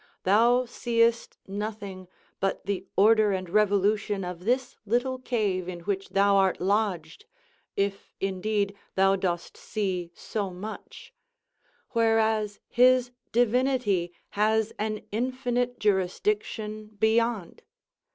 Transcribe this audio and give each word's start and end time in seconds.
Thou 0.23 0.65
seest 0.65 1.37
nothing 1.47 2.07
but 2.39 2.65
the 2.65 2.87
order 2.97 3.31
and 3.33 3.47
revolution 3.47 4.23
of 4.25 4.45
this 4.45 4.75
little 4.83 5.19
cave 5.19 5.69
in 5.69 5.81
which 5.81 6.09
thou 6.09 6.37
art 6.37 6.59
lodged, 6.59 7.25
if, 7.75 8.11
indeed, 8.19 8.75
thou 8.95 9.15
dost 9.15 9.55
see 9.55 10.11
so 10.15 10.49
much; 10.49 11.13
whereas 11.91 12.59
his 12.67 13.11
divinity 13.31 14.11
has 14.29 14.73
an 14.79 15.01
infinite 15.11 15.77
jurisdiction 15.77 16.87
beyond. 16.99 17.61